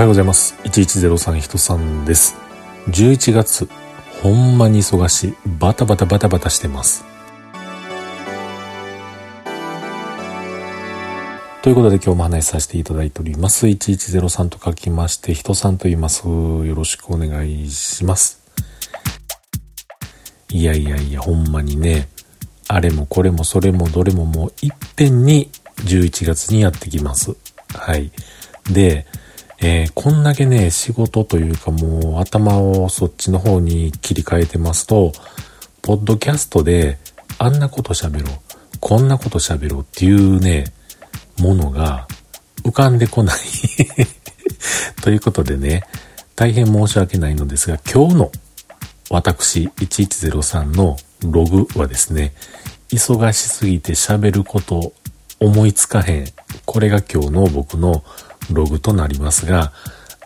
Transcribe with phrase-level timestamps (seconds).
[0.00, 0.54] はようございます。
[0.64, 2.34] 1103人さんです。
[2.88, 3.68] 11月、
[4.22, 5.34] ほんまに忙しい。
[5.58, 7.04] バタバタバタバタしてます。
[11.60, 13.66] ということで今日も話させていただいております。
[13.66, 16.26] 1103と書きまして、人さんと言います。
[16.26, 18.40] よろしくお願いします。
[20.48, 22.08] いやいやいや、ほんまにね、
[22.68, 25.50] あれもこれもそれもどれももういっぺんに
[25.84, 27.36] 11月にやってきます。
[27.74, 28.10] はい。
[28.70, 29.04] で、
[29.62, 35.12] えー、こんだけね、仕事というかもう頭をそっちの方に切り替えてますと、
[35.82, 36.96] ポッドキャストで
[37.38, 38.38] あんなこと喋ろう、
[38.80, 40.64] こんなこと喋ろうっていうね、
[41.38, 42.08] ものが
[42.64, 43.36] 浮かんでこない
[45.02, 45.82] ということでね、
[46.36, 48.32] 大変申し訳ないのですが、今日の
[49.10, 52.32] 私1103のログはですね、
[52.88, 54.94] 忙しすぎて喋ること
[55.38, 56.28] 思いつかへん。
[56.64, 58.02] これが今日の僕の
[58.54, 59.72] ログとなりますが、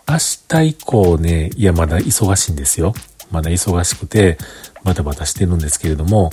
[0.09, 0.17] 明
[0.49, 2.95] 日以降ね、いやまだ忙しいんですよ。
[3.31, 4.39] まだ忙しくて
[4.85, 6.31] バタバタしてるんですけれども、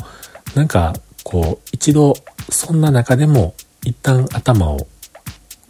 [0.55, 2.15] なんかこう一度
[2.49, 3.53] そんな中でも
[3.83, 4.87] 一旦頭を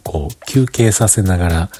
[0.02, 1.70] こう休憩させながら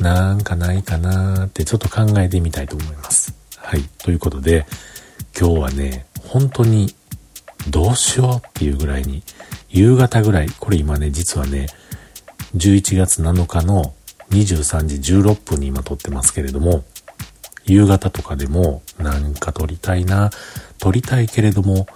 [0.00, 3.34] なんかないかなーってちょっと考えてみたいと思います。
[3.56, 3.82] はい。
[3.98, 4.66] ということで
[5.38, 6.94] 今日はね、本当に
[7.70, 9.22] どうしようっていうぐらいに
[9.68, 11.66] 夕方ぐらい、これ今ね、実はね、
[12.56, 13.94] 11月7日の
[14.30, 16.84] 23時16分に今撮ってますけれども、
[17.64, 20.30] 夕方とかでもなんか撮りたいな、
[20.78, 21.86] 撮りたいけれども、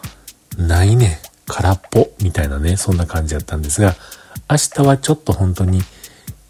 [0.58, 3.94] ないね、空っぽ、みたいなね、そんな感じだったんですが、
[4.50, 5.82] 明日はちょっと本当に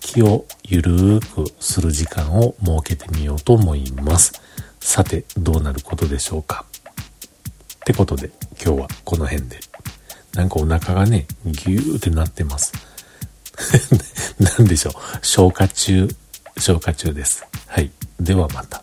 [0.01, 4.43] 気をゆるーくする時間を設けてみようと思います。
[4.81, 6.65] さて、どうなることでしょうか。
[7.77, 8.31] ってことで、
[8.65, 9.61] 今日はこの辺で。
[10.35, 12.73] なんかお腹がね、ぎゅーってなってます。
[14.59, 14.95] 何でしょう。
[15.23, 16.09] 消化中、
[16.57, 17.45] 消化中です。
[17.67, 17.91] はい。
[18.21, 18.83] ではまた。